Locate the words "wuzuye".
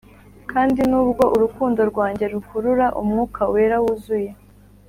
3.83-4.31